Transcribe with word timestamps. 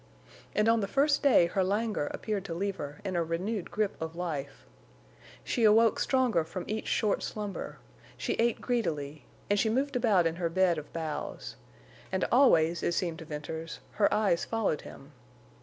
And 0.55 0.67
on 0.67 0.79
the 0.79 0.87
first 0.87 1.21
day 1.21 1.45
her 1.45 1.63
languor 1.63 2.07
appeared 2.07 2.43
to 2.45 2.55
leave 2.55 2.77
her 2.77 3.01
in 3.05 3.15
a 3.15 3.23
renewed 3.23 3.69
grip 3.69 3.95
of 4.01 4.15
life. 4.15 4.65
She 5.43 5.63
awoke 5.63 5.99
stronger 5.99 6.43
from 6.43 6.65
each 6.67 6.87
short 6.87 7.21
slumber; 7.21 7.77
she 8.17 8.33
ate 8.39 8.59
greedily, 8.61 9.25
and 9.47 9.59
she 9.59 9.69
moved 9.69 9.95
about 9.95 10.25
in 10.25 10.37
her 10.37 10.49
bed 10.49 10.79
of 10.79 10.91
boughs; 10.91 11.55
and 12.11 12.25
always, 12.31 12.81
it 12.81 12.93
seemed 12.93 13.19
to 13.19 13.25
Venters, 13.25 13.79
her 13.91 14.11
eyes 14.11 14.43
followed 14.43 14.81
him. 14.81 15.11